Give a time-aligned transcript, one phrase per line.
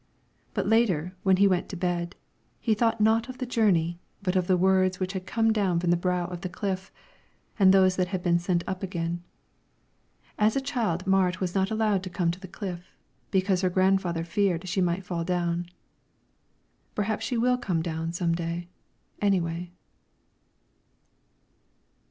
[0.55, 2.15] But later, when he went to bed,
[2.59, 5.91] he thought not of the journey, but of the words which had come down from
[5.91, 6.91] the brow of the cliff,
[7.59, 9.21] and those that had been sent up again.
[10.39, 12.95] As a child Marit was not allowed to come on the cliff,
[13.29, 15.67] because her grandfather feared she might fall down.
[16.95, 18.69] Perhaps she will come down some day,
[19.21, 19.71] any way.